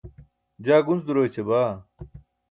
jaa 0.65 0.79
gunc 0.85 1.01
duro 1.05 1.21
ećabaa 1.27 1.71